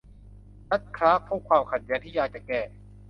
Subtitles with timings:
[0.69, 2.61] จัดจ์คลาร์คพบความขัดแย้งที่ยากจะแก้